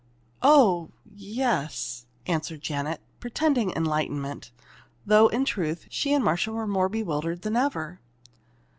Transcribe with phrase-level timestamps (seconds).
[0.41, 4.49] "Oh yes," answered Janet, pretending enlightenment,
[5.05, 7.99] though in truth she and Marcia were more bewildered than ever.